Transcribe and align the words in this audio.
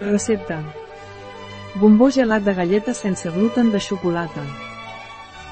Recepta. 0.00 0.58
Bombó 1.78 2.10
gelat 2.10 2.42
de 2.42 2.52
galletes 2.54 2.98
sense 2.98 3.30
gluten 3.30 3.70
de 3.70 3.78
xocolata. 3.78 4.42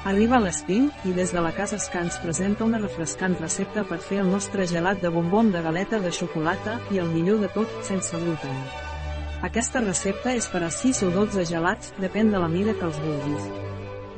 Arriba 0.03 0.39
l'estiu, 0.43 0.89
i 1.07 1.13
des 1.15 1.31
de 1.31 1.39
la 1.39 1.53
Casa 1.55 1.77
Scans 1.79 2.17
presenta 2.19 2.65
una 2.65 2.81
refrescant 2.81 3.37
recepta 3.39 3.85
per 3.87 4.01
fer 4.03 4.19
el 4.19 4.27
nostre 4.27 4.65
gelat 4.67 4.99
de 4.99 5.09
bombon 5.09 5.51
de 5.53 5.61
galeta 5.63 5.99
de 6.03 6.11
xocolata, 6.11 6.81
i 6.91 6.99
el 6.99 7.07
millor 7.07 7.39
de 7.39 7.47
tot, 7.53 7.71
sense 7.87 8.19
gluten. 8.19 8.57
Aquesta 9.47 9.79
recepta 9.79 10.33
és 10.35 10.49
per 10.51 10.65
a 10.67 10.71
6 10.71 11.05
o 11.07 11.11
12 11.15 11.45
gelats, 11.47 11.93
depèn 12.03 12.31
de 12.31 12.41
la 12.43 12.51
mida 12.51 12.75
que 12.75 12.83
els 12.89 12.99
vulguis. 12.99 13.47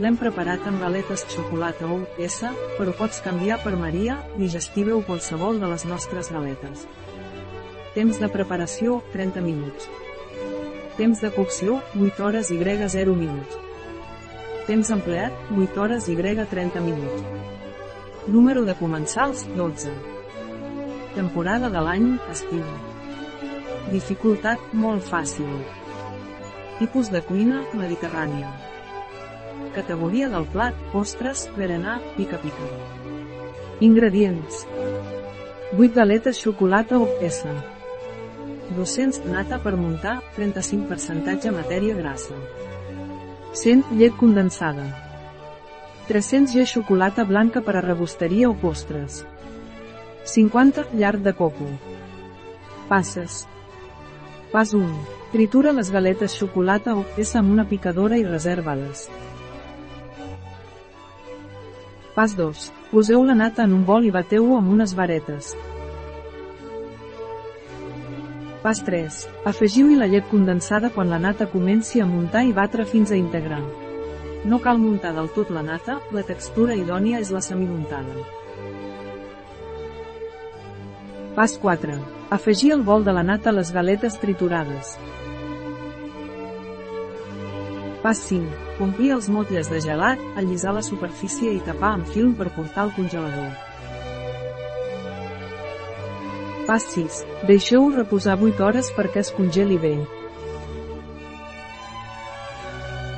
L'hem 0.02 0.18
preparat 0.18 0.66
amb 0.66 0.82
galetes 0.82 1.28
xocolata 1.36 1.86
o 1.86 2.02
S, 2.18 2.50
però 2.80 2.98
pots 2.98 3.22
canviar 3.22 3.62
per 3.62 3.76
Maria, 3.78 4.18
digestiva 4.40 4.98
o 4.98 5.06
qualsevol 5.06 5.62
de 5.62 5.70
les 5.70 5.86
nostres 5.86 6.34
galetes. 6.34 6.88
Temps 7.94 8.18
de 8.20 8.28
preparació, 8.28 9.04
30 9.14 9.46
minuts. 9.46 9.88
Temps 10.98 11.20
de 11.20 11.30
cocció, 11.30 11.82
8 12.00 12.26
hores 12.26 12.52
y 12.52 12.58
0 12.58 13.16
minuts. 13.16 13.58
Temps 14.66 14.90
empleat, 14.90 15.34
8 15.52 15.82
hores 15.82 16.08
y 16.08 16.16
30 16.16 16.80
minuts. 16.80 17.24
Número 18.28 18.64
de 18.64 18.76
comensals, 18.76 19.46
12. 19.58 19.92
Temporada 21.14 21.70
de 21.70 21.82
l'any, 21.82 22.08
estiu. 22.32 22.64
Dificultat, 23.92 24.58
molt 24.72 25.04
fàcil. 25.04 25.52
Tipus 26.80 27.12
de 27.12 27.22
cuina, 27.28 27.66
mediterrània. 27.76 28.56
Categoria 29.76 30.32
del 30.32 30.48
plat, 30.48 30.74
postres, 30.94 31.50
berenar, 31.58 32.00
pica-pica. 32.16 32.72
Ingredients. 33.84 34.64
8 35.76 35.94
galetes 35.94 36.40
xocolata 36.40 36.98
o 36.98 37.08
peça. 37.20 37.75
200 38.76 39.26
nata 39.32 39.58
per 39.64 39.76
muntar, 39.80 40.20
35 40.36 40.88
percentatge 40.92 41.52
matèria 41.56 41.96
grassa. 41.96 42.36
100 43.56 43.96
llet 43.96 44.16
condensada. 44.20 44.86
300 46.08 46.54
g 46.54 46.66
xocolata 46.70 47.24
blanca 47.26 47.62
per 47.62 47.78
a 47.78 47.82
rebosteria 47.82 48.50
o 48.50 48.54
postres. 48.54 49.24
50 50.26 50.90
llarg 50.94 51.22
de 51.24 51.34
coco. 51.34 51.66
Passes. 52.90 53.46
Pas 54.52 54.74
1. 54.74 54.86
Tritura 55.32 55.72
les 55.74 55.90
galetes 55.92 56.36
xocolata 56.38 56.96
o 56.96 57.06
peça 57.16 57.40
amb 57.40 57.52
una 57.52 57.66
picadora 57.66 58.20
i 58.20 58.28
reserva-les. 58.28 59.08
Pas 62.16 62.36
2. 62.38 62.70
Poseu 62.92 63.24
la 63.26 63.36
nata 63.36 63.66
en 63.66 63.74
un 63.76 63.82
bol 63.88 64.06
i 64.06 64.12
bateu-ho 64.12 64.60
amb 64.60 64.72
unes 64.72 64.94
varetes. 64.96 65.56
Pas 68.66 68.80
3. 68.82 69.28
Afegiu-hi 69.46 69.94
la 69.94 70.08
llet 70.10 70.26
condensada 70.26 70.90
quan 70.90 71.12
la 71.14 71.20
nata 71.22 71.46
comenci 71.52 72.00
a 72.02 72.06
muntar 72.10 72.42
i 72.48 72.54
batre 72.58 72.82
fins 72.90 73.12
a 73.14 73.18
integrar. 73.20 73.60
No 74.50 74.58
cal 74.64 74.80
muntar 74.82 75.12
del 75.14 75.30
tot 75.36 75.52
la 75.54 75.62
nata, 75.62 76.00
la 76.10 76.24
textura 76.26 76.74
idònia 76.74 77.20
és 77.22 77.30
la 77.30 77.44
semimuntada. 77.46 78.24
Pas 81.36 81.54
4. 81.62 82.00
Afegir 82.40 82.72
el 82.74 82.82
bol 82.90 83.06
de 83.06 83.14
la 83.14 83.22
nata 83.28 83.54
a 83.54 83.56
les 83.60 83.70
galetes 83.76 84.18
triturades. 84.18 84.96
Pas 88.02 88.18
5. 88.32 88.82
Omplir 88.82 89.14
els 89.20 89.30
motlles 89.30 89.70
de 89.70 89.86
gelat, 89.86 90.26
allisar 90.42 90.74
la 90.74 90.82
superfície 90.90 91.54
i 91.54 91.62
tapar 91.70 91.94
amb 92.00 92.10
film 92.18 92.34
per 92.34 92.50
portar 92.58 92.88
al 92.88 92.96
congelador. 92.98 93.65
Pas 96.66 96.82
6. 96.82 97.22
Deixeu-ho 97.46 97.92
reposar 97.94 98.40
8 98.42 98.64
hores 98.66 98.88
perquè 98.98 99.22
es 99.22 99.30
congeli 99.30 99.76
bé. 99.78 99.94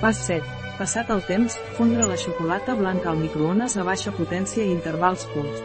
Pas 0.02 0.20
7. 0.26 0.44
Passat 0.78 1.14
el 1.16 1.24
temps, 1.30 1.56
fondre 1.78 2.10
la 2.10 2.18
xocolata 2.20 2.76
blanca 2.76 3.10
al 3.10 3.22
microones 3.22 3.78
a 3.80 3.86
baixa 3.88 4.12
potència 4.12 4.66
i 4.66 4.74
intervals 4.76 5.24
curts. 5.32 5.64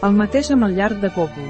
El 0.00 0.16
mateix 0.16 0.48
amb 0.56 0.64
el 0.70 0.78
llarg 0.80 1.04
de 1.04 1.12
coco. 1.12 1.44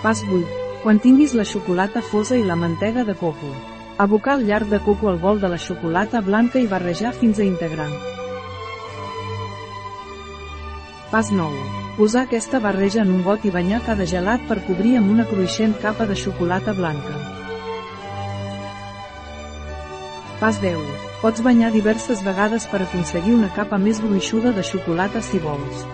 Pas 0.00 0.24
8. 0.24 0.42
Quan 0.82 1.04
tinguis 1.04 1.36
la 1.36 1.44
xocolata 1.44 2.00
fosa 2.00 2.40
i 2.40 2.44
la 2.48 2.56
mantega 2.56 3.04
de 3.04 3.20
coco. 3.20 3.52
Abocar 4.00 4.40
el 4.40 4.48
llarg 4.48 4.72
de 4.72 4.80
coco 4.80 5.12
al 5.12 5.20
bol 5.20 5.44
de 5.44 5.52
la 5.52 5.60
xocolata 5.60 6.24
blanca 6.24 6.58
i 6.58 6.70
barrejar 6.72 7.12
fins 7.12 7.38
a 7.38 7.44
integrar. 7.44 7.92
Pas 11.10 11.30
9. 11.30 11.54
Posar 11.96 12.24
aquesta 12.26 12.58
barreja 12.58 13.02
en 13.04 13.12
un 13.14 13.20
got 13.22 13.44
i 13.46 13.50
banyar 13.54 13.78
cada 13.86 14.04
gelat 14.10 14.42
per 14.48 14.58
cobrir 14.66 14.96
amb 14.98 15.12
una 15.12 15.26
cruixent 15.30 15.76
capa 15.82 16.06
de 16.10 16.16
xocolata 16.18 16.74
blanca. 16.74 17.14
Pas 20.40 20.58
10. 20.60 20.82
Pots 21.22 21.44
banyar 21.46 21.70
diverses 21.72 22.24
vegades 22.26 22.66
per 22.66 22.82
aconseguir 22.82 23.36
una 23.36 23.52
capa 23.54 23.78
més 23.78 24.02
gruixuda 24.02 24.50
de 24.52 24.66
xocolata 24.66 25.22
si 25.22 25.38
vols. 25.38 25.86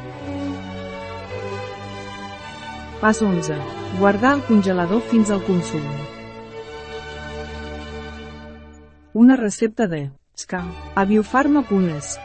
Pas 3.05 3.21
11. 3.21 3.61
Guardar 4.01 4.33
al 4.39 4.45
congelador 4.49 5.05
fins 5.13 5.31
al 5.31 5.45
consum. 5.45 5.87
Una 9.13 9.37
recepta 9.37 9.87
de 9.87 10.07
Ska. 10.35 10.65
A 10.97 11.05
Biofarma.es 11.05 12.17